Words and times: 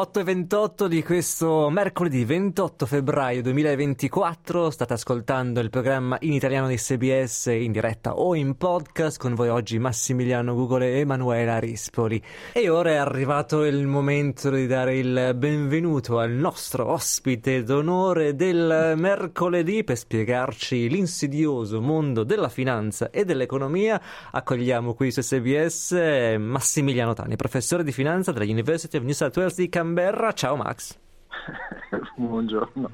8 0.00 0.20
e 0.20 0.24
28 0.24 0.88
di 0.88 1.02
questo 1.02 1.68
mercoledì 1.68 2.24
28 2.24 2.86
febbraio 2.86 3.42
2024 3.42 4.70
state 4.70 4.94
ascoltando 4.94 5.60
il 5.60 5.68
programma 5.68 6.16
in 6.20 6.32
italiano 6.32 6.68
di 6.68 6.78
SBS 6.78 7.48
in 7.48 7.70
diretta 7.70 8.14
o 8.14 8.34
in 8.34 8.56
podcast. 8.56 9.18
Con 9.18 9.34
voi 9.34 9.50
oggi 9.50 9.78
Massimiliano 9.78 10.54
Gugole 10.54 10.94
e 10.94 11.00
Emanuela 11.00 11.58
Rispoli. 11.58 12.22
E 12.54 12.70
ora 12.70 12.92
è 12.92 12.94
arrivato 12.94 13.62
il 13.66 13.86
momento 13.86 14.48
di 14.48 14.66
dare 14.66 14.96
il 14.96 15.34
benvenuto 15.36 16.18
al 16.18 16.30
nostro 16.30 16.90
ospite 16.90 17.62
d'onore 17.62 18.34
del 18.34 18.94
mercoledì 18.96 19.84
per 19.84 19.98
spiegarci 19.98 20.88
l'insidioso 20.88 21.82
mondo 21.82 22.24
della 22.24 22.48
finanza 22.48 23.10
e 23.10 23.26
dell'economia. 23.26 24.00
Accogliamo 24.30 24.94
qui 24.94 25.10
su 25.10 25.20
SBS 25.20 25.92
Massimiliano 26.38 27.12
Tani 27.12 27.36
professore 27.36 27.84
di 27.84 27.92
finanza 27.92 28.32
della 28.32 28.50
University 28.50 28.96
of 28.96 29.02
New 29.02 29.12
South 29.12 29.36
Wales 29.36 29.56
di 29.56 29.68
Canberra. 29.68 29.88
Ciao 30.32 30.56
Max. 30.56 30.98
buongiorno. 32.16 32.90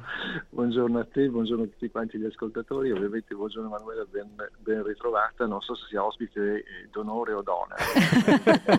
buongiorno, 0.51 0.99
a 0.99 1.07
te, 1.11 1.29
buongiorno 1.29 1.65
a 1.65 1.67
tutti 1.67 1.91
quanti 1.91 2.19
gli 2.19 2.25
ascoltatori, 2.25 2.91
ovviamente 2.91 3.35
buongiorno 3.35 3.69
Emanuela, 3.69 4.05
ben, 4.11 4.29
ben 4.59 4.85
ritrovata, 4.85 5.47
non 5.47 5.61
so 5.61 5.75
se 5.75 5.87
sia 5.89 6.05
ospite 6.05 6.65
d'onore 6.93 7.33
o 7.33 7.43
d'onere, 7.43 7.83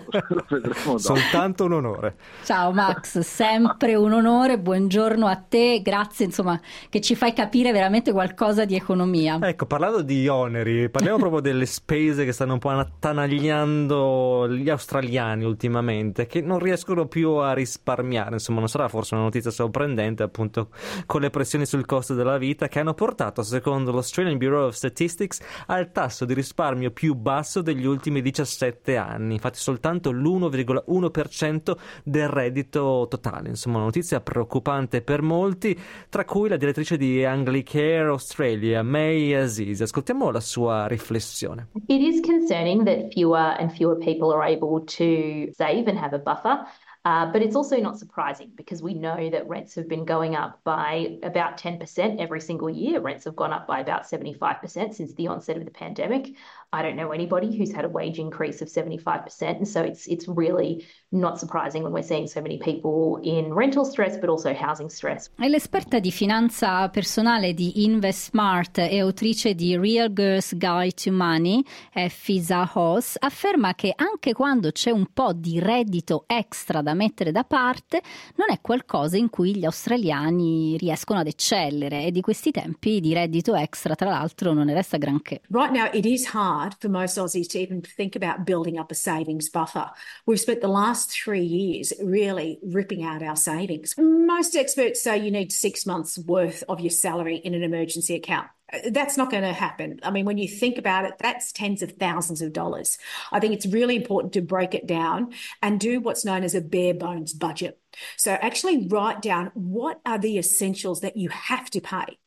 lo 0.28 0.44
vedremo 0.48 0.84
dopo. 0.84 0.98
Soltanto 0.98 1.64
un 1.64 1.72
onore. 1.72 2.16
Ciao 2.44 2.72
Max, 2.72 3.18
sempre 3.20 3.94
un 3.94 4.12
onore, 4.12 4.58
buongiorno 4.58 5.26
a 5.26 5.36
te, 5.36 5.82
grazie 5.82 6.26
insomma 6.26 6.58
che 6.88 7.00
ci 7.00 7.14
fai 7.14 7.32
capire 7.32 7.72
veramente 7.72 8.12
qualcosa 8.12 8.64
di 8.64 8.74
economia. 8.74 9.38
Ecco, 9.42 9.66
parlando 9.66 10.02
di 10.02 10.26
oneri, 10.28 10.88
parliamo 10.88 11.18
proprio 11.18 11.40
delle 11.40 11.66
spese 11.66 12.24
che 12.24 12.32
stanno 12.32 12.54
un 12.54 12.58
po' 12.58 12.70
attanagliando 12.70 14.48
gli 14.48 14.70
australiani 14.70 15.44
ultimamente, 15.44 16.26
che 16.26 16.40
non 16.40 16.58
riescono 16.58 17.06
più 17.06 17.30
a 17.32 17.52
risparmiare, 17.52 18.34
insomma 18.34 18.60
non 18.60 18.68
sarà 18.68 18.88
forse 18.88 19.14
una 19.14 19.24
notizia 19.24 19.50
sorprendente 19.58 20.22
appunto 20.22 20.68
con 21.06 21.20
le 21.20 21.30
pressioni 21.30 21.66
sul 21.66 21.84
costo 21.84 22.14
della 22.14 22.38
vita 22.38 22.68
che 22.68 22.78
hanno 22.78 22.94
portato, 22.94 23.42
secondo 23.42 23.90
l'Australian 23.90 24.38
Bureau 24.38 24.66
of 24.66 24.74
Statistics, 24.74 25.40
al 25.66 25.90
tasso 25.90 26.24
di 26.24 26.34
risparmio 26.34 26.92
più 26.92 27.14
basso 27.14 27.60
degli 27.60 27.84
ultimi 27.84 28.22
17 28.22 28.96
anni, 28.96 29.34
infatti 29.34 29.58
soltanto 29.58 30.12
l'1,1% 30.12 31.76
del 32.04 32.28
reddito 32.28 33.06
totale. 33.10 33.48
Insomma, 33.48 33.76
una 33.76 33.86
notizia 33.86 34.20
preoccupante 34.20 35.02
per 35.02 35.22
molti, 35.22 35.76
tra 36.08 36.24
cui 36.24 36.48
la 36.48 36.56
direttrice 36.56 36.96
di 36.96 37.24
Anglicare 37.24 38.08
Australia, 38.08 38.82
May 38.82 39.34
Aziz. 39.34 39.80
Ascoltiamo 39.80 40.30
la 40.30 40.40
sua 40.40 40.86
riflessione. 40.86 41.68
It 41.86 42.00
is 42.00 42.20
concerning 42.20 42.84
that 42.84 43.12
fewer 43.12 43.56
and 43.58 43.72
fewer 43.72 43.96
people 43.98 44.32
are 44.32 44.48
able 44.48 44.84
to 44.84 45.50
save 45.52 45.88
and 45.88 45.98
have 45.98 46.14
a 46.14 46.18
buffer. 46.18 46.64
Uh, 47.08 47.24
but 47.32 47.40
it's 47.40 47.56
also 47.56 47.78
not 47.78 47.98
surprising 47.98 48.52
because 48.54 48.82
we 48.82 48.92
know 48.92 49.30
that 49.30 49.48
rents 49.48 49.74
have 49.74 49.88
been 49.88 50.04
going 50.04 50.36
up 50.36 50.62
by 50.62 51.16
about 51.22 51.56
10% 51.56 52.20
every 52.20 52.38
single 52.38 52.68
year. 52.68 53.00
Rents 53.00 53.24
have 53.24 53.34
gone 53.34 53.50
up 53.50 53.66
by 53.66 53.80
about 53.80 54.02
75% 54.02 54.92
since 54.92 55.14
the 55.14 55.26
onset 55.26 55.56
of 55.56 55.64
the 55.64 55.70
pandemic. 55.70 56.34
I 56.70 56.82
don't 56.82 56.96
know 56.96 57.12
anybody 57.12 57.56
who's 57.56 57.72
had 57.72 57.86
a 57.86 57.88
wage 57.88 58.18
increase 58.18 58.60
of 58.60 58.68
75%. 58.68 59.56
And 59.56 59.66
so 59.66 59.80
it's, 59.80 60.06
it's 60.06 60.28
really 60.28 60.84
not 61.10 61.38
surprising 61.38 61.82
when 61.82 61.94
we're 61.94 62.02
seeing 62.02 62.26
so 62.26 62.42
many 62.42 62.58
people 62.58 63.18
in 63.22 63.54
rental 63.54 63.86
stress, 63.86 64.18
but 64.18 64.28
also 64.28 64.52
housing 64.52 64.90
stress. 64.90 65.30
È 65.34 65.48
l'esperta 65.48 65.98
di 65.98 66.10
finanza 66.10 66.90
personale 66.90 67.54
di 67.54 67.84
InvestSmart 67.84 68.78
e 68.80 69.00
autrice 69.00 69.54
di 69.54 69.78
Real 69.78 70.12
Girls 70.12 70.54
Guide 70.58 70.92
to 70.92 71.10
Money, 71.10 71.62
Effie 71.90 72.42
Zahos, 72.42 73.16
afferma 73.18 73.74
che 73.74 73.94
anche 73.96 74.34
quando 74.34 74.70
c'è 74.70 74.90
un 74.90 75.06
po' 75.10 75.32
di 75.32 75.58
reddito 75.60 76.24
extra 76.26 76.82
da 76.82 76.92
mettere 76.92 77.32
da 77.32 77.44
parte, 77.44 78.02
non 78.34 78.50
è 78.50 78.60
qualcosa 78.60 79.16
in 79.16 79.30
cui 79.30 79.56
gli 79.56 79.64
australiani 79.64 80.76
riescono 80.76 81.20
ad 81.20 81.28
eccellere 81.28 82.04
e 82.04 82.10
di 82.10 82.20
questi 82.20 82.50
tempi 82.50 83.00
di 83.00 83.14
reddito 83.14 83.54
extra, 83.54 83.94
tra 83.94 84.10
l'altro, 84.10 84.52
non 84.52 84.66
ne 84.66 84.74
resta 84.74 84.98
granché. 84.98 85.40
Right 85.48 85.72
now 85.72 85.88
it 85.94 86.04
is 86.04 86.28
hard 86.34 86.57
for 86.80 86.88
most 86.88 87.16
Aussies 87.16 87.48
to 87.50 87.58
even 87.58 87.82
think 87.82 88.16
about 88.16 88.44
building 88.44 88.78
up 88.78 88.90
a 88.92 88.94
savings 88.94 89.48
buffer. 89.48 89.90
We've 90.26 90.40
spent 90.40 90.60
the 90.60 90.68
last 90.68 91.10
three 91.10 91.44
years 91.44 91.92
really 92.02 92.58
ripping 92.62 93.02
out 93.02 93.22
our 93.22 93.36
savings. 93.36 93.94
Most 93.98 94.56
experts 94.56 95.02
say 95.02 95.18
you 95.18 95.30
need 95.30 95.52
six 95.52 95.86
months 95.86 96.18
worth 96.18 96.64
of 96.68 96.80
your 96.80 96.90
salary 96.90 97.36
in 97.36 97.54
an 97.54 97.62
emergency 97.62 98.14
account. 98.14 98.48
That's 98.90 99.16
not 99.16 99.30
going 99.30 99.44
to 99.44 99.52
happen. 99.52 100.00
I 100.02 100.10
mean, 100.10 100.26
when 100.26 100.36
you 100.36 100.46
think 100.46 100.76
about 100.76 101.06
it, 101.06 101.14
that's 101.18 101.52
tens 101.52 101.82
of 101.82 101.92
thousands 101.92 102.42
of 102.42 102.52
dollars. 102.52 102.98
I 103.32 103.40
think 103.40 103.54
it's 103.54 103.64
really 103.64 103.96
important 103.96 104.34
to 104.34 104.42
break 104.42 104.74
it 104.74 104.86
down 104.86 105.32
and 105.62 105.80
do 105.80 106.00
what's 106.00 106.24
known 106.24 106.44
as 106.44 106.54
a 106.54 106.60
bare 106.60 106.92
bones 106.92 107.32
budget. 107.32 107.80
So 108.18 108.32
actually 108.32 108.86
write 108.88 109.22
down 109.22 109.52
what 109.54 110.00
are 110.04 110.18
the 110.18 110.36
essentials 110.36 111.00
that 111.00 111.16
you 111.16 111.30
have 111.30 111.70
to 111.70 111.80
pay. 111.80 112.18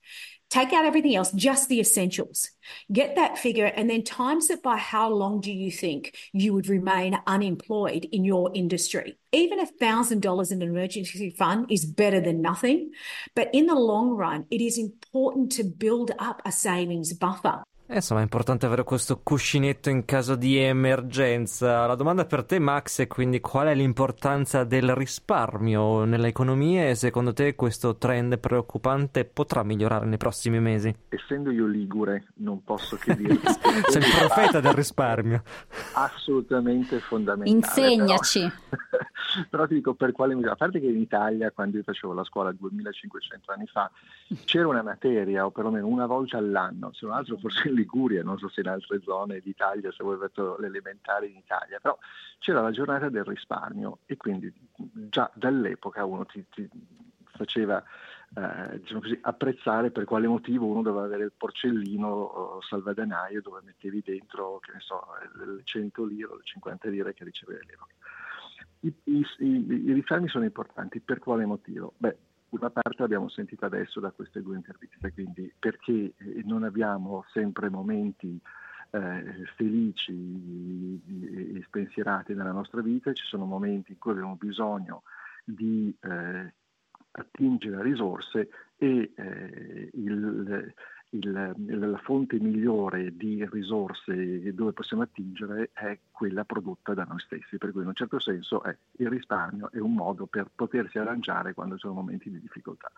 Take 0.51 0.73
out 0.73 0.83
everything 0.83 1.15
else, 1.15 1.31
just 1.31 1.69
the 1.69 1.79
essentials. 1.79 2.51
Get 2.91 3.15
that 3.15 3.37
figure 3.37 3.67
and 3.67 3.89
then 3.89 4.03
times 4.03 4.49
it 4.49 4.61
by 4.61 4.75
how 4.75 5.09
long 5.09 5.39
do 5.39 5.49
you 5.49 5.71
think 5.71 6.17
you 6.33 6.53
would 6.53 6.67
remain 6.67 7.17
unemployed 7.25 8.05
in 8.11 8.25
your 8.25 8.51
industry. 8.53 9.17
Even 9.31 9.61
a 9.61 9.65
$1,000 9.65 10.51
in 10.51 10.61
an 10.61 10.67
emergency 10.67 11.29
fund 11.29 11.71
is 11.71 11.85
better 11.85 12.19
than 12.19 12.41
nothing. 12.41 12.91
But 13.33 13.49
in 13.53 13.65
the 13.65 13.75
long 13.75 14.09
run, 14.09 14.45
it 14.51 14.59
is 14.59 14.77
important 14.77 15.53
to 15.53 15.63
build 15.63 16.11
up 16.19 16.41
a 16.45 16.51
savings 16.51 17.13
buffer. 17.13 17.63
Eh, 17.91 17.95
insomma, 17.95 18.21
è 18.21 18.23
importante 18.23 18.65
avere 18.65 18.85
questo 18.85 19.19
cuscinetto 19.21 19.89
in 19.89 20.05
caso 20.05 20.37
di 20.37 20.57
emergenza. 20.57 21.85
La 21.87 21.95
domanda 21.95 22.23
per 22.23 22.45
te, 22.45 22.57
Max, 22.57 23.01
è 23.01 23.07
quindi 23.07 23.41
qual 23.41 23.67
è 23.67 23.75
l'importanza 23.75 24.63
del 24.63 24.95
risparmio 24.95 26.05
nell'economia 26.05 26.87
e 26.87 26.95
secondo 26.95 27.33
te 27.33 27.53
questo 27.53 27.97
trend 27.97 28.39
preoccupante 28.39 29.25
potrà 29.25 29.63
migliorare 29.63 30.05
nei 30.05 30.15
prossimi 30.15 30.61
mesi? 30.61 30.95
Essendo 31.09 31.51
io 31.51 31.65
ligure, 31.65 32.27
non 32.35 32.63
posso 32.63 32.95
che 32.95 33.13
dire. 33.13 33.37
Sei 33.89 34.01
il 34.01 34.15
profeta 34.17 34.61
del 34.61 34.71
risparmio. 34.71 35.43
Assolutamente 35.91 36.99
fondamentale. 36.99 37.57
Insegnaci. 37.57 38.39
Però, 38.69 39.00
però 39.49 39.67
ti 39.67 39.75
dico 39.75 39.93
per 39.93 40.11
quale 40.11 40.33
misura. 40.33 40.53
A 40.53 40.57
parte 40.57 40.79
che 40.79 40.87
in 40.87 40.99
Italia, 40.99 41.51
quando 41.51 41.77
io 41.77 41.83
facevo 41.83 42.13
la 42.13 42.23
scuola 42.23 42.51
2500 42.51 43.51
anni 43.51 43.67
fa, 43.67 43.89
c'era 44.45 44.67
una 44.67 44.81
materia, 44.81 45.45
o 45.45 45.51
perlomeno 45.51 45.87
una 45.87 46.05
volta 46.05 46.37
all'anno, 46.37 46.91
se 46.93 47.05
non 47.05 47.15
altro 47.15 47.37
forse 47.37 47.69
in 47.69 47.75
Liguria, 47.75 48.23
non 48.23 48.37
so 48.37 48.49
se 48.49 48.61
in 48.61 48.67
altre 48.67 49.01
zone 49.01 49.39
d'Italia, 49.39 49.91
se 49.91 50.03
voi 50.03 50.15
avete 50.15 50.41
l'elementare 50.59 51.27
in 51.27 51.37
Italia, 51.37 51.79
però 51.79 51.97
c'era 52.39 52.61
la 52.61 52.71
giornata 52.71 53.09
del 53.09 53.23
risparmio 53.23 53.99
e 54.05 54.17
quindi 54.17 54.51
già 55.09 55.29
dall'epoca 55.33 56.05
uno 56.05 56.25
ti, 56.25 56.43
ti 56.49 56.69
faceva 57.25 57.83
eh, 58.33 58.79
diciamo 58.79 59.01
così, 59.01 59.17
apprezzare 59.21 59.91
per 59.91 60.05
quale 60.05 60.27
motivo 60.27 60.65
uno 60.65 60.81
doveva 60.81 61.05
avere 61.05 61.25
il 61.25 61.33
porcellino 61.35 62.59
salvadanaio 62.61 63.41
dove 63.41 63.59
mettevi 63.63 64.01
dentro, 64.05 64.59
che 64.59 64.71
ne 64.73 64.79
so, 64.79 65.05
le 65.35 65.61
100 65.63 66.05
lire 66.05 66.27
o 66.27 66.35
le 66.35 66.43
50 66.43 66.89
lire 66.89 67.13
che 67.13 67.25
ricevevi 67.25 67.59
all'epoca. 67.61 67.93
I, 68.81 68.93
i, 69.05 69.25
i, 69.39 69.93
risparmi 69.93 70.27
sono 70.27 70.43
importanti, 70.43 70.99
per 70.99 71.19
quale 71.19 71.45
motivo? 71.45 71.93
Beh, 71.97 72.17
una 72.49 72.69
parte 72.69 73.01
l'abbiamo 73.01 73.29
sentita 73.29 73.67
adesso 73.67 73.99
da 73.99 74.11
queste 74.11 74.41
due 74.41 74.55
interviste, 74.55 75.13
quindi 75.13 75.53
perché 75.57 76.13
eh, 76.17 76.41
non 76.43 76.63
abbiamo 76.63 77.23
sempre 77.31 77.69
momenti 77.69 78.39
eh, 78.91 79.45
felici 79.55 81.01
e 81.55 81.63
spensierati 81.65 82.33
nella 82.33 82.51
nostra 82.51 82.81
vita, 82.81 83.13
ci 83.13 83.25
sono 83.25 83.45
momenti 83.45 83.93
in 83.93 83.97
cui 83.97 84.11
abbiamo 84.11 84.35
bisogno 84.35 85.03
di 85.43 85.95
eh, 86.01 86.53
attingere 87.11 87.75
a 87.77 87.81
risorse 87.81 88.49
e 88.77 89.11
eh, 89.15 89.89
il, 89.93 90.73
il, 91.11 91.55
la 91.55 91.97
fonte 91.97 92.39
migliore 92.39 93.15
di 93.15 93.45
risorse 93.51 94.53
dove 94.53 94.71
possiamo 94.71 95.03
attingere 95.03 95.71
è 95.73 95.97
quella 96.11 96.45
prodotta 96.45 96.93
da 96.93 97.03
noi 97.03 97.19
stessi, 97.19 97.57
per 97.57 97.71
cui 97.71 97.81
in 97.81 97.87
un 97.87 97.93
certo 97.93 98.19
senso 98.19 98.63
è, 98.63 98.75
il 98.97 99.09
risparmio 99.09 99.71
è 99.71 99.79
un 99.79 99.93
modo 99.93 100.25
per 100.25 100.49
potersi 100.53 100.97
arrangiare 100.99 101.53
quando 101.53 101.75
ci 101.75 101.81
sono 101.81 101.93
momenti 101.95 102.29
di 102.29 102.39
difficoltà. 102.39 102.91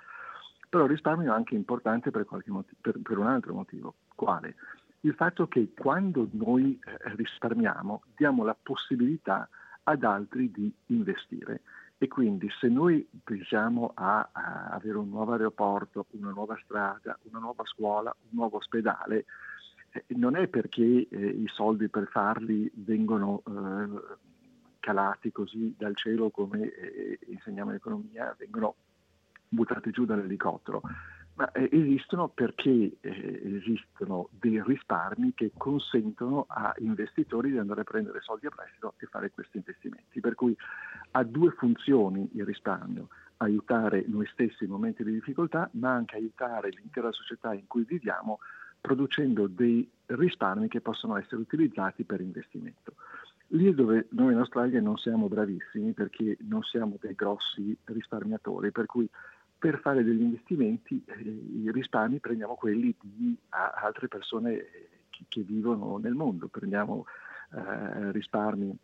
Però 0.70 0.84
il 0.84 0.92
risparmio 0.92 1.32
è 1.32 1.36
anche 1.36 1.56
importante 1.56 2.12
per, 2.12 2.26
motivo, 2.30 2.66
per, 2.82 3.00
per 3.02 3.18
un 3.18 3.28
altro 3.28 3.54
motivo. 3.54 3.96
Quale? 4.16 4.56
Il 5.02 5.14
fatto 5.16 5.48
che 5.48 5.74
quando 5.76 6.28
noi 6.32 6.80
eh, 6.84 7.16
risparmiamo 7.16 8.04
diamo 8.16 8.44
la 8.44 8.56
possibilità 8.62 9.50
ad 9.84 10.04
altri 10.04 10.52
di 10.52 10.74
investire. 10.88 11.62
E 11.98 12.08
quindi 12.08 12.50
se 12.60 12.68
noi 12.68 13.08
pensiamo 13.24 13.92
a, 13.94 14.30
a, 14.32 14.66
avere 14.72 14.98
un 14.98 15.10
nuovo 15.10 15.32
aeroporto, 15.32 16.06
una 16.12 16.32
nuova 16.32 16.60
strada, 16.64 17.18
una 17.24 17.40
nuova 17.40 17.64
scuola, 17.66 18.14
un 18.30 18.30
nuovo 18.32 18.58
ospedale, 18.58 19.26
eh, 19.92 20.06
non 20.16 20.36
è 20.36 20.48
perché 20.48 21.08
eh, 21.08 21.26
i 21.26 21.48
soldi 21.48 21.88
per 21.88 22.08
farli 22.08 22.70
vengono 22.76 23.42
eh, 23.48 24.18
calati 24.80 25.32
così 25.32 25.74
dal 25.78 25.96
cielo 25.96 26.30
come 26.30 26.74
eh, 26.74 27.20
insegniamo 27.28 27.70
in 27.70 27.78
economia, 27.78 28.36
vengono 28.38 28.76
buttati 29.48 29.92
giù 29.92 30.04
dall'elicottero. 30.06 30.82
Ma 31.36 31.52
eh, 31.52 31.68
esistono 31.72 32.28
perché 32.28 32.98
eh, 33.00 33.42
esistono 33.56 34.30
dei 34.32 34.62
risparmi 34.62 35.34
che 35.34 35.52
consentono 35.56 36.46
a 36.48 36.74
investitori 36.78 37.50
di 37.50 37.58
andare 37.58 37.82
a 37.82 37.86
prendere 37.86 38.20
soldi 38.22 38.46
a 38.46 38.52
prestito 38.52 38.94
e 38.98 39.08
fare 39.08 39.32
questi 39.32 39.58
investimenti. 39.58 40.20
Per 40.20 40.36
cui 40.36 40.56
ha 41.16 41.24
due 41.24 41.52
funzioni 41.52 42.30
il 42.34 42.46
risparmio, 42.46 43.08
aiutare 43.38 44.04
noi 44.08 44.26
stessi 44.32 44.64
in 44.64 44.72
momenti 44.72 45.04
di 45.04 45.12
difficoltà, 45.12 45.70
ma 45.74 45.92
anche 45.92 46.16
aiutare 46.16 46.70
l'intera 46.70 47.12
società 47.12 47.54
in 47.54 47.68
cui 47.68 47.84
viviamo 47.84 48.40
producendo 48.82 49.48
dei 49.48 49.90
risparmi 50.08 50.68
che 50.68 50.82
possono 50.82 51.18
essere 51.18 51.42
utilizzati 51.42 52.04
per 52.04 52.22
investimento. 52.22 52.96
Lì 53.48 53.74
dove 53.74 54.08
noi 54.12 54.34
in 54.34 54.40
Australia 54.40 54.82
non 54.82 54.98
siamo 54.98 55.28
bravissimi 55.28 55.94
perché 55.94 56.38
non 56.42 56.64
siamo 56.64 56.98
dei 57.00 57.14
grossi 57.14 57.78
risparmiatori, 57.86 58.72
per 58.72 58.88
cui 58.88 59.08
per 59.58 59.80
fare 59.80 60.04
degli 60.04 60.22
investimenti 60.22 61.02
eh, 61.06 61.22
i 61.22 61.72
risparmi 61.72 62.20
prendiamo 62.20 62.56
quelli 62.56 62.94
di 63.00 63.38
a, 63.50 63.74
altre 63.84 64.08
persone 64.08 64.58
che, 65.10 65.26
che, 65.30 65.42
vivono 65.42 65.98
nel 65.98 66.16
mondo, 66.16 66.48
prendiamo 66.48 67.06
eh, 67.54 68.12
risparmi 68.12 68.76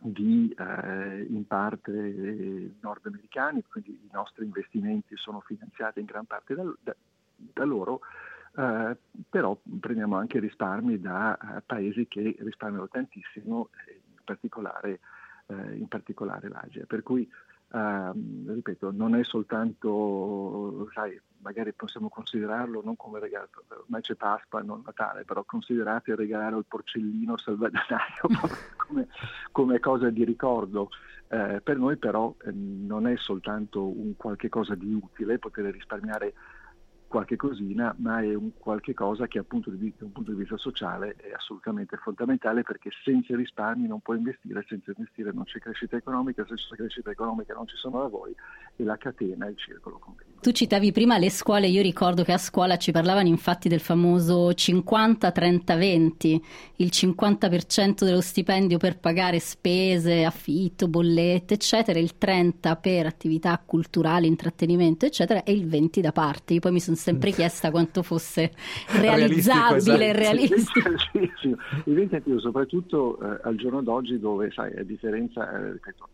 di 0.00 0.54
eh, 0.56 1.26
in 1.28 1.46
parte 1.46 1.92
eh, 1.92 2.74
nordamericani, 2.80 3.64
quindi 3.68 3.90
i 3.90 4.08
nostri 4.12 4.44
investimenti 4.44 5.16
sono 5.16 5.40
finanziati 5.40 6.00
in 6.00 6.06
gran 6.06 6.24
parte 6.24 6.54
da, 6.54 6.62
da, 6.80 6.94
da 7.34 7.64
loro, 7.64 8.00
eh, 8.56 8.96
però 9.28 9.58
prendiamo 9.80 10.16
anche 10.16 10.38
risparmi 10.38 11.00
da 11.00 11.38
uh, 11.40 11.62
paesi 11.64 12.06
che 12.08 12.36
risparmiano 12.38 12.88
tantissimo, 12.88 13.70
in 13.88 14.24
particolare, 14.24 15.00
uh, 15.46 15.72
in 15.74 15.86
particolare 15.88 16.48
l'Asia. 16.48 16.84
Per 16.86 17.02
cui 17.02 17.28
Uh, 17.70 18.14
ripeto, 18.46 18.92
non 18.92 19.14
è 19.14 19.22
soltanto, 19.24 20.88
sai, 20.94 21.20
magari 21.40 21.74
possiamo 21.74 22.08
considerarlo 22.08 22.80
non 22.82 22.96
come 22.96 23.20
regalo, 23.20 23.48
ormai 23.68 24.00
c'è 24.00 24.14
Pasqua, 24.14 24.62
non 24.62 24.82
Natale, 24.86 25.24
però 25.24 25.44
considerate 25.44 26.14
regalare 26.14 26.56
il 26.56 26.64
porcellino 26.66 27.36
salvadanaio 27.36 28.22
come, 28.76 29.08
come, 29.58 29.80
cosa 29.80 30.08
di 30.10 30.24
ricordo. 30.24 30.88
Uh, 31.28 31.60
per 31.62 31.76
noi 31.76 31.96
però 31.96 32.34
eh, 32.44 32.52
non 32.52 33.06
è 33.06 33.16
soltanto 33.16 33.84
un 33.84 34.16
qualche 34.16 34.48
cosa 34.48 34.74
di 34.76 34.94
utile 34.94 35.38
poter 35.38 35.64
risparmiare 35.72 36.32
qualche 37.08 37.36
cosina, 37.36 37.94
ma 37.98 38.22
è 38.22 38.34
un 38.34 38.52
qualche 38.56 38.94
cosa 38.94 39.26
che 39.26 39.38
appunto 39.38 39.70
da 39.70 39.76
un 39.80 40.12
punto 40.12 40.30
di 40.30 40.38
vista 40.38 40.56
sociale 40.56 41.16
è 41.16 41.32
assolutamente 41.32 41.96
fondamentale 41.96 42.62
perché 42.62 42.90
senza 43.02 43.34
risparmi 43.34 43.88
non 43.88 44.00
puoi 44.00 44.18
investire, 44.18 44.64
senza 44.68 44.92
investire 44.94 45.32
non 45.32 45.44
c'è 45.44 45.58
crescita 45.58 45.96
economica, 45.96 46.46
senza 46.46 46.76
crescita 46.76 47.10
economica 47.10 47.54
non 47.54 47.66
ci 47.66 47.76
sono 47.76 47.98
lavori 48.00 48.34
e 48.76 48.84
la 48.84 48.96
catena, 48.96 49.48
il 49.48 49.56
circolo 49.56 49.98
continua. 49.98 50.27
Tu 50.40 50.52
citavi 50.52 50.92
prima 50.92 51.18
le 51.18 51.30
scuole, 51.30 51.66
io 51.66 51.82
ricordo 51.82 52.22
che 52.22 52.32
a 52.32 52.38
scuola 52.38 52.76
ci 52.76 52.92
parlavano 52.92 53.26
infatti 53.26 53.68
del 53.68 53.80
famoso 53.80 54.50
50-30-20, 54.50 56.40
il 56.76 56.90
50% 56.92 58.04
dello 58.04 58.20
stipendio 58.20 58.78
per 58.78 59.00
pagare 59.00 59.40
spese, 59.40 60.22
affitto, 60.22 60.86
bollette, 60.86 61.54
eccetera, 61.54 61.98
il 61.98 62.12
30% 62.16 62.78
per 62.80 63.06
attività 63.06 63.60
culturali, 63.66 64.28
intrattenimento, 64.28 65.06
eccetera, 65.06 65.42
e 65.42 65.50
il 65.50 65.66
20% 65.66 65.98
da 65.98 66.12
parte. 66.12 66.54
Io 66.54 66.60
poi 66.60 66.70
mi 66.70 66.80
sono 66.80 66.96
sempre 66.96 67.32
chiesta 67.32 67.72
quanto 67.72 68.04
fosse 68.04 68.52
realizzabile 69.00 70.06
e 70.06 70.12
realistico. 70.12 70.90
sì, 71.12 71.30
sì. 71.40 71.56
Il 71.86 71.94
20 71.94 72.22
soprattutto 72.38 73.18
eh, 73.20 73.40
al 73.42 73.56
giorno 73.56 73.82
d'oggi 73.82 74.20
dove, 74.20 74.52
sai, 74.52 74.72
a 74.76 74.84
differenza, 74.84 75.50
eh, 75.50 75.72
ripeto, 75.72 76.08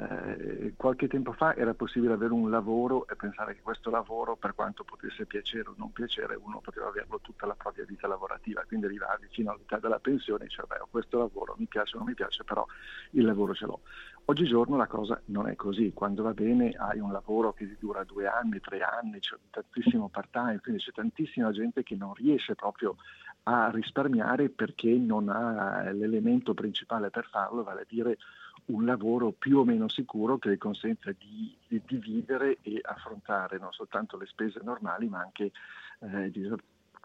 eh, 0.00 0.72
qualche 0.76 1.08
tempo 1.08 1.32
fa 1.32 1.54
era 1.54 1.74
possibile 1.74 2.14
avere 2.14 2.32
un 2.32 2.48
lavoro 2.48 3.06
e 3.06 3.16
pensare 3.16 3.54
che 3.54 3.60
questo 3.60 3.90
lavoro, 3.90 4.34
per 4.36 4.54
quanto 4.54 4.82
potesse 4.82 5.26
piacere 5.26 5.68
o 5.68 5.74
non 5.76 5.92
piacere, 5.92 6.36
uno 6.36 6.60
poteva 6.60 6.88
averlo 6.88 7.20
tutta 7.20 7.44
la 7.44 7.54
propria 7.54 7.84
vita 7.84 8.06
lavorativa, 8.06 8.64
quindi 8.66 8.86
arrivavi 8.86 9.26
fino 9.30 9.50
all'età 9.50 9.78
della 9.78 9.98
pensione 9.98 10.44
e 10.44 10.46
dicevi, 10.46 10.68
beh, 10.68 10.86
questo 10.90 11.18
lavoro 11.18 11.54
mi 11.58 11.66
piace 11.66 11.96
o 11.96 11.98
non 11.98 12.08
mi 12.08 12.14
piace, 12.14 12.44
però 12.44 12.64
il 13.10 13.24
lavoro 13.24 13.52
ce 13.52 13.66
l'ho. 13.66 13.80
Oggigiorno 14.24 14.76
la 14.76 14.86
cosa 14.86 15.20
non 15.26 15.48
è 15.48 15.56
così, 15.56 15.92
quando 15.92 16.22
va 16.22 16.32
bene 16.32 16.70
hai 16.70 16.98
un 16.98 17.12
lavoro 17.12 17.52
che 17.52 17.66
ti 17.66 17.76
dura 17.78 18.02
due 18.04 18.26
anni, 18.26 18.60
tre 18.60 18.80
anni, 18.80 19.18
c'è 19.18 19.36
tantissimo 19.50 20.08
part-time, 20.08 20.60
quindi 20.60 20.80
c'è 20.80 20.92
tantissima 20.92 21.50
gente 21.50 21.82
che 21.82 21.96
non 21.96 22.14
riesce 22.14 22.54
proprio 22.54 22.96
a 23.44 23.70
risparmiare 23.70 24.48
perché 24.48 24.90
non 24.90 25.28
ha 25.28 25.90
l'elemento 25.90 26.54
principale 26.54 27.10
per 27.10 27.26
farlo, 27.30 27.62
vale 27.62 27.82
a 27.82 27.86
dire 27.88 28.18
un 28.66 28.84
lavoro 28.84 29.32
più 29.32 29.58
o 29.58 29.64
meno 29.64 29.88
sicuro 29.88 30.38
che 30.38 30.50
le 30.50 30.58
consenta 30.58 31.10
di, 31.12 31.56
di, 31.66 31.96
vivere 31.96 32.58
e 32.62 32.80
affrontare 32.82 33.58
non 33.58 33.72
soltanto 33.72 34.16
le 34.16 34.26
spese 34.26 34.60
normali 34.62 35.08
ma 35.08 35.20
anche 35.20 35.52
eh, 36.00 36.30
di, 36.30 36.48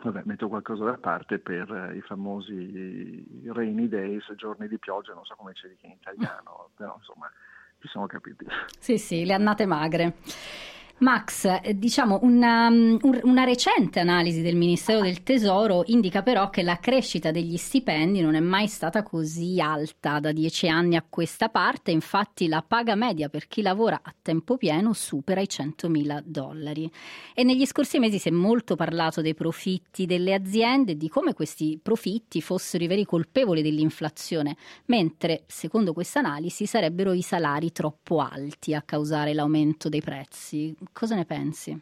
vabbè, 0.02 0.22
metto 0.26 0.48
qualcosa 0.48 0.84
da 0.84 0.98
parte 0.98 1.40
per 1.40 1.72
eh, 1.72 1.98
i 1.98 2.02
famosi 2.02 3.42
rainy 3.48 3.88
days, 3.88 4.32
giorni 4.36 4.68
di 4.68 4.78
pioggia, 4.78 5.14
non 5.14 5.26
so 5.26 5.36
come 5.36 5.54
dica 5.54 5.88
in 5.88 5.94
italiano, 5.94 6.70
però 6.76 6.96
insomma 6.98 7.32
ci 7.80 7.88
siamo 7.88 8.08
capiti. 8.08 8.46
Sì, 8.80 8.98
sì, 8.98 9.26
le 9.26 9.34
annate 9.34 9.66
magre. 9.66 10.14
Max, 11.00 11.44
eh, 11.62 11.78
diciamo 11.78 12.20
una, 12.22 12.68
um, 12.68 12.98
una, 13.24 13.44
recente 13.44 14.00
analisi 14.00 14.42
del 14.42 14.56
Ministero 14.56 15.02
del 15.02 15.24
Tesoro 15.24 15.84
indica 15.88 16.24
però 16.24 16.50
che 16.50 16.64
la 16.64 16.78
crescita 16.78 17.32
degli 17.32 17.58
stipendi 17.58 18.22
non 18.22 18.34
è 18.34 18.40
mai 18.40 18.70
stata 18.70 19.04
così 19.04 19.60
alta 19.60 20.22
da 20.22 20.32
dieci 20.32 20.70
anni 20.70 20.96
a 20.96 21.06
questa 21.08 21.50
parte, 21.50 21.92
infatti 21.92 22.48
la 22.48 22.64
paga 22.66 22.96
media 22.96 23.28
per 23.28 23.48
chi 23.48 23.62
lavora 23.62 24.00
a 24.02 24.16
tempo 24.22 24.56
pieno 24.56 24.94
supera 24.94 25.42
i 25.42 25.48
100.000 25.50 26.22
dollari. 26.24 26.90
E 27.34 27.44
negli 27.44 27.66
scorsi 27.66 28.00
mesi 28.00 28.18
si 28.18 28.30
è 28.30 28.32
molto 28.32 28.78
parlato 28.78 29.20
dei 29.20 29.34
profitti 29.34 30.06
delle 30.06 30.34
aziende 30.34 30.94
e 30.94 30.98
di 30.98 31.10
come 31.10 31.34
questi 31.34 31.78
profitti 31.82 32.42
fossero 32.42 32.86
i 32.86 32.88
veri 32.88 33.04
colpevoli 33.04 33.62
dell'inflazione, 33.62 34.56
mentre 34.86 35.44
secondo 35.48 35.92
questa 35.92 36.20
analisi 36.20 36.66
sarebbero 36.66 37.12
i 37.12 37.22
salari 37.22 37.74
troppo 37.74 38.20
alti 38.20 38.74
a 38.74 38.82
causare 38.82 39.34
l'aumento 39.34 39.90
dei 39.90 40.00
prezzi 40.00 40.74
Cosa 40.92 41.16
ne 41.16 41.26
pensi? 41.26 41.80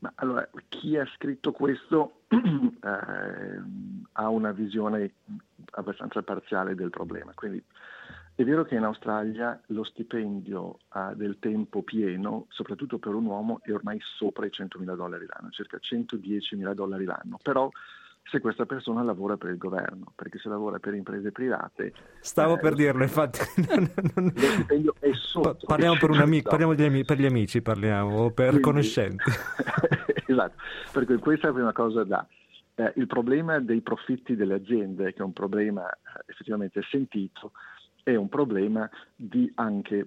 Ma 0.00 0.12
allora, 0.16 0.48
chi 0.68 0.96
ha 0.96 1.06
scritto 1.14 1.52
questo 1.52 2.22
eh, 2.28 3.62
ha 4.12 4.28
una 4.28 4.52
visione 4.52 5.12
abbastanza 5.72 6.22
parziale 6.22 6.74
del 6.74 6.90
problema. 6.90 7.32
Quindi 7.34 7.62
è 8.34 8.44
vero 8.44 8.64
che 8.64 8.74
in 8.74 8.84
Australia 8.84 9.60
lo 9.66 9.84
stipendio 9.84 10.78
uh, 10.94 11.14
del 11.14 11.38
tempo 11.38 11.82
pieno, 11.82 12.46
soprattutto 12.48 12.98
per 12.98 13.14
un 13.14 13.26
uomo, 13.26 13.60
è 13.62 13.72
ormai 13.72 13.98
sopra 14.00 14.46
i 14.46 14.50
100.000 14.52 14.96
dollari 14.96 15.26
l'anno, 15.26 15.50
circa 15.50 15.76
110.000 15.76 16.72
dollari 16.72 17.04
l'anno. 17.04 17.38
Però 17.42 17.70
se 18.24 18.40
questa 18.40 18.64
persona 18.64 19.02
lavora 19.02 19.36
per 19.36 19.50
il 19.50 19.58
governo, 19.58 20.12
perché 20.14 20.38
se 20.38 20.48
lavora 20.48 20.78
per 20.78 20.94
imprese 20.94 21.32
private... 21.32 21.92
Stavo 22.20 22.56
eh, 22.56 22.58
per 22.60 22.74
dirlo, 22.74 23.02
infatti... 23.02 23.40
lo 23.66 24.32
stipendio 24.34 24.94
è 24.98 25.10
sotto. 25.12 25.66
Parliamo, 25.66 25.96
per, 25.98 26.10
amico, 26.20 26.48
parliamo 26.48 26.72
amici, 26.72 27.04
per, 27.04 27.18
gli 27.18 27.26
amici, 27.26 27.62
parliamo, 27.62 28.16
o 28.16 28.30
per 28.30 28.46
Quindi, 28.48 28.62
conoscenti. 28.62 29.24
esatto, 30.26 30.54
perché 30.92 31.18
questa 31.18 31.46
è 31.46 31.50
la 31.50 31.56
prima 31.56 31.72
cosa 31.72 32.04
da... 32.04 32.26
Eh, 32.74 32.92
il 32.96 33.06
problema 33.06 33.58
dei 33.60 33.82
profitti 33.82 34.34
delle 34.34 34.54
aziende, 34.54 35.12
che 35.12 35.18
è 35.18 35.24
un 35.24 35.34
problema 35.34 35.90
eh, 35.90 35.96
effettivamente 36.26 36.80
sentito, 36.88 37.52
è 38.02 38.14
un 38.14 38.28
problema 38.28 38.88
di 39.14 39.50
anche 39.56 40.06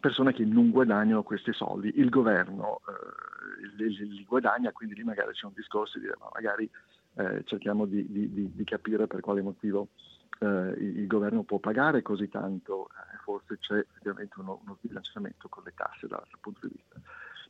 persone 0.00 0.32
che 0.34 0.44
non 0.44 0.70
guadagnano 0.70 1.22
questi 1.22 1.52
soldi. 1.52 1.92
Il 1.96 2.10
governo 2.10 2.80
eh, 2.88 3.76
li, 3.76 3.96
li, 4.08 4.24
guadagna, 4.24 4.72
quindi 4.72 4.96
lì 4.96 5.04
magari 5.04 5.32
c'è 5.32 5.46
un 5.46 5.52
discorso 5.54 5.98
di 5.98 6.04
dire 6.04 6.16
ma 6.18 6.28
magari 6.34 6.68
eh, 7.14 7.42
cerchiamo 7.44 7.86
di, 7.86 8.06
di, 8.10 8.52
di, 8.54 8.64
capire 8.64 9.06
per 9.06 9.20
quale 9.20 9.42
motivo 9.42 9.88
eh, 10.38 10.46
il, 10.46 10.98
il, 11.00 11.06
governo 11.06 11.42
può 11.42 11.58
pagare 11.58 12.02
così 12.02 12.28
tanto, 12.28 12.88
eh, 12.88 13.18
forse 13.22 13.58
c'è 13.58 13.78
effettivamente 13.78 14.38
uno, 14.38 14.60
uno 14.64 14.78
sbilanciamento 14.82 15.48
con 15.48 15.62
le 15.64 15.72
tasse 15.74 16.06
dal 16.06 16.24
punto 16.40 16.66
di 16.66 16.74
vista. 16.74 17.00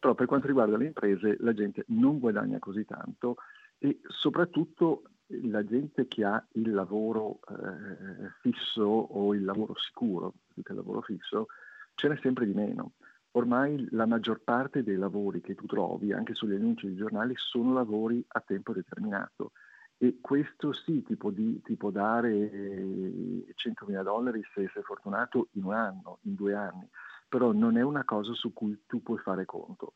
Però 0.00 0.14
per 0.14 0.26
quanto 0.26 0.48
riguarda 0.48 0.76
le 0.76 0.86
imprese 0.86 1.36
la 1.40 1.54
gente 1.54 1.84
non 1.88 2.18
guadagna 2.18 2.58
così 2.58 2.84
tanto 2.84 3.36
e 3.78 4.00
soprattutto 4.08 5.04
la 5.44 5.64
gente 5.64 6.08
che 6.08 6.24
ha 6.24 6.44
il 6.52 6.72
lavoro 6.72 7.38
eh, 7.48 8.30
fisso 8.40 8.82
o 8.82 9.32
il 9.34 9.44
lavoro 9.44 9.74
sicuro, 9.78 10.34
più 10.52 10.62
che 10.62 10.72
il 10.72 10.78
lavoro 10.78 11.00
fisso, 11.02 11.46
ce 11.94 12.08
n'è 12.08 12.16
sempre 12.20 12.46
di 12.46 12.52
meno 12.52 12.92
ormai 13.32 13.86
la 13.90 14.06
maggior 14.06 14.40
parte 14.42 14.82
dei 14.82 14.96
lavori 14.96 15.40
che 15.40 15.54
tu 15.54 15.66
trovi, 15.66 16.12
anche 16.12 16.34
sugli 16.34 16.54
annunci 16.54 16.86
dei 16.86 16.96
giornali, 16.96 17.34
sono 17.36 17.72
lavori 17.72 18.24
a 18.28 18.40
tempo 18.40 18.72
determinato. 18.72 19.52
E 19.96 20.18
questo 20.20 20.72
sì 20.72 21.02
ti 21.02 21.16
può, 21.16 21.30
di, 21.30 21.60
ti 21.62 21.76
può 21.76 21.90
dare 21.90 22.30
100.000 22.30 24.02
dollari 24.02 24.42
se 24.52 24.68
sei 24.72 24.82
fortunato 24.82 25.48
in 25.52 25.64
un 25.64 25.74
anno, 25.74 26.18
in 26.22 26.34
due 26.34 26.54
anni, 26.54 26.88
però 27.28 27.52
non 27.52 27.76
è 27.76 27.82
una 27.82 28.04
cosa 28.04 28.32
su 28.34 28.52
cui 28.52 28.82
tu 28.86 29.02
puoi 29.02 29.18
fare 29.18 29.44
conto. 29.44 29.92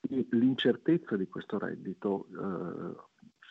E 0.00 0.26
l'incertezza 0.30 1.14
di 1.16 1.28
questo 1.28 1.58
reddito 1.58 2.26
eh, 2.30 2.96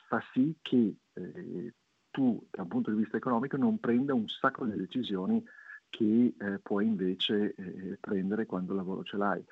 fa 0.08 0.22
sì 0.34 0.58
che 0.62 0.96
eh, 1.14 1.74
tu, 2.10 2.44
da 2.50 2.64
un 2.64 2.68
punto 2.68 2.90
di 2.90 2.98
vista 2.98 3.18
economico, 3.18 3.56
non 3.58 3.80
prenda 3.80 4.16
un 4.16 4.28
sacco 4.28 4.66
di 4.66 4.76
decisioni 4.76 5.44
che 5.90 6.34
eh, 6.38 6.60
puoi 6.60 6.86
invece 6.86 7.54
eh, 7.56 7.98
prendere 8.00 8.46
quando 8.46 8.74
lavoro 8.74 9.04
ce 9.04 9.18
l'hai. 9.18 9.44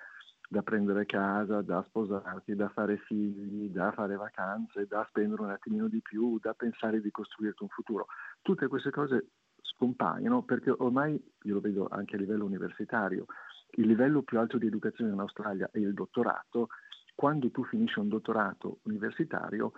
da 0.50 0.62
prendere 0.62 1.06
casa, 1.06 1.62
da 1.62 1.84
sposarti, 1.84 2.56
da 2.56 2.70
fare 2.70 2.96
figli, 3.00 3.70
da 3.70 3.92
fare 3.92 4.16
vacanze, 4.16 4.88
da 4.88 5.06
spendere 5.10 5.42
un 5.42 5.50
attimino 5.50 5.90
di 5.90 6.02
più, 6.02 6.40
da 6.40 6.54
pensare 6.54 7.02
di 7.02 7.12
costruirti 7.12 7.64
un 7.64 7.70
futuro. 7.70 8.08
Tutte 8.42 8.68
queste 8.68 8.90
cose 8.90 9.32
scompaiono 9.62 10.44
perché 10.44 10.72
ormai, 10.72 11.22
io 11.42 11.54
lo 11.54 11.60
vedo 11.60 11.88
anche 11.92 12.16
a 12.16 12.20
livello 12.20 12.46
universitario, 12.46 13.26
il 13.72 13.88
livello 13.88 14.22
più 14.22 14.40
alto 14.40 14.58
di 14.58 14.68
educazione 14.68 15.12
in 15.12 15.20
Australia 15.20 15.70
è 15.72 15.80
il 15.80 15.94
dottorato. 15.94 16.70
Quando 17.14 17.52
tu 17.52 17.66
finisci 17.66 18.00
un 18.00 18.08
dottorato 18.08 18.80
universitario, 18.84 19.74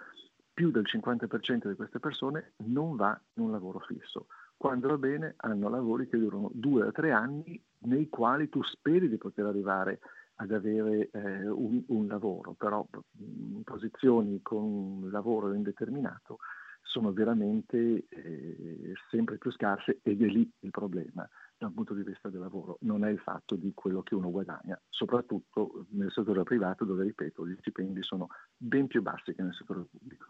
più 0.53 0.71
del 0.71 0.83
50% 0.85 1.67
di 1.69 1.75
queste 1.75 1.99
persone 1.99 2.53
non 2.65 2.95
va 2.95 3.19
in 3.35 3.43
un 3.43 3.51
lavoro 3.51 3.79
fisso. 3.79 4.27
Quando 4.59 4.89
va 4.89 4.97
bene 4.97 5.35
hanno 5.37 5.69
lavori 5.69 6.09
che 6.09 6.17
durano 6.17 6.49
due 6.53 6.83
o 6.83 6.91
tre 6.91 7.13
anni 7.13 7.57
nei 7.83 8.09
quali 8.09 8.49
tu 8.49 8.61
speri 8.61 9.07
di 9.07 9.15
poter 9.15 9.45
arrivare 9.45 10.01
ad 10.35 10.51
avere 10.51 11.09
eh, 11.13 11.47
un, 11.47 11.81
un, 11.87 12.07
lavoro, 12.07 12.55
però 12.57 12.85
in 13.19 13.63
posizioni 13.63 14.41
con 14.41 15.07
lavoro 15.11 15.53
indeterminato 15.53 16.39
sono 16.81 17.13
veramente 17.13 18.07
eh, 18.09 18.93
sempre 19.09 19.37
più 19.37 19.49
scarse 19.51 19.99
ed 20.03 20.21
è 20.21 20.25
lì 20.25 20.51
il 20.59 20.71
problema 20.71 21.25
dal 21.57 21.71
punto 21.71 21.93
di 21.93 22.03
vista 22.03 22.27
del 22.27 22.41
lavoro, 22.41 22.79
non 22.81 23.05
è 23.05 23.09
il 23.09 23.19
fatto 23.19 23.55
di 23.55 23.71
quello 23.73 24.01
che 24.01 24.13
uno 24.13 24.29
guadagna, 24.29 24.77
soprattutto 24.89 25.85
nel 25.91 26.11
settore 26.11 26.43
privato 26.43 26.83
dove, 26.83 27.05
ripeto, 27.05 27.47
gli 27.47 27.55
stipendi 27.59 28.03
sono 28.03 28.27
ben 28.57 28.87
più 28.87 29.01
bassi 29.01 29.33
che 29.33 29.41
nel 29.41 29.53
settore 29.53 29.85
pubblico. 29.89 30.28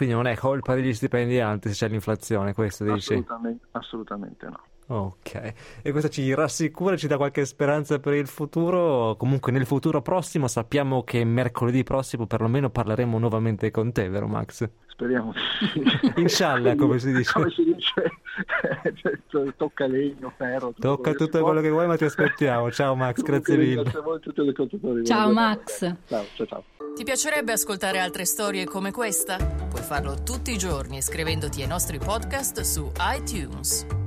Quindi 0.00 0.16
non 0.16 0.26
è 0.26 0.34
colpa 0.34 0.74
degli 0.74 0.94
stipendi 0.94 1.40
alti 1.40 1.68
se 1.68 1.74
c'è 1.74 1.88
l'inflazione, 1.90 2.54
questo 2.54 2.84
dici? 2.84 3.12
Assolutamente, 3.12 3.66
assolutamente 3.72 4.46
no. 4.46 4.60
Ok, 4.86 5.52
e 5.82 5.90
questo 5.90 6.08
ci 6.08 6.32
rassicura, 6.32 6.96
ci 6.96 7.06
dà 7.06 7.18
qualche 7.18 7.44
speranza 7.44 7.98
per 7.98 8.14
il 8.14 8.26
futuro. 8.26 9.14
Comunque 9.18 9.52
nel 9.52 9.66
futuro 9.66 10.00
prossimo 10.00 10.48
sappiamo 10.48 11.04
che 11.04 11.22
mercoledì 11.22 11.82
prossimo 11.82 12.26
perlomeno 12.26 12.70
parleremo 12.70 13.18
nuovamente 13.18 13.70
con 13.70 13.92
te, 13.92 14.08
vero 14.08 14.26
Max? 14.26 14.66
Speriamo. 14.86 15.34
Inshallah, 16.16 16.76
come 16.76 16.98
si 16.98 17.12
dice. 17.12 17.32
Come 17.34 17.50
si 17.50 17.62
dice, 17.62 19.52
tocca 19.58 19.86
legno, 19.86 20.32
ferro. 20.34 20.68
Tutto 20.68 20.80
Tocca 20.80 21.10
tutto 21.10 21.28
quello, 21.28 21.44
quello 21.44 21.60
che 21.60 21.68
vuoi, 21.68 21.86
ma 21.86 21.98
ti 21.98 22.04
aspettiamo. 22.06 22.70
Ciao 22.70 22.94
Max, 22.94 23.20
grazie 23.20 23.56
mille. 23.58 23.82
Grazie 23.82 23.98
a 23.98 24.02
voi 24.02 24.18
tutti 24.20 24.42
gli 24.42 25.04
Ciao 25.04 25.30
Max. 25.30 25.94
Ciao, 26.06 26.24
ciao, 26.36 26.46
ciao. 26.46 26.64
Ti 26.94 27.04
piacerebbe 27.04 27.52
ascoltare 27.52 27.98
altre 27.98 28.24
storie 28.24 28.64
come 28.64 28.90
questa? 28.90 29.36
Puoi 29.36 29.82
farlo 29.82 30.22
tutti 30.22 30.52
i 30.52 30.58
giorni 30.58 30.98
iscrivendoti 30.98 31.62
ai 31.62 31.68
nostri 31.68 31.98
podcast 31.98 32.60
su 32.60 32.90
iTunes. 33.16 33.99